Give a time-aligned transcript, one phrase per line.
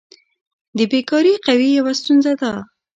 [0.77, 2.53] د بیکاري قوي یوه ستونزه ده.